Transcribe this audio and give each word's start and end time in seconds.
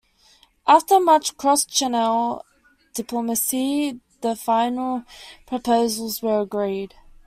After 0.65 0.99
much 0.99 1.37
cross-Channel 1.37 2.43
diplomacy 2.95 3.99
the 4.21 4.35
final 4.35 5.03
proposals 5.45 6.23
were 6.23 6.39
agreed. 6.41 6.95